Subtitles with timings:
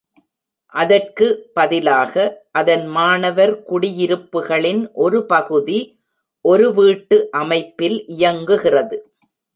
[0.73, 1.25] அதற்கு
[1.53, 2.13] பதிலாக,
[2.51, 5.79] அதன் மாணவர் குடியிருப்புகளின் ஒரு பகுதி
[6.45, 8.99] ஒரு வீட்டு அமைப்பில் இயங்குகிறது.